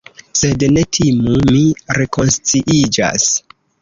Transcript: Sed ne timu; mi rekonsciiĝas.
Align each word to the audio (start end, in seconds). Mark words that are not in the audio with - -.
Sed 0.39 0.63
ne 0.77 0.83
timu; 0.97 1.35
mi 1.51 1.61
rekonsciiĝas. 1.99 3.29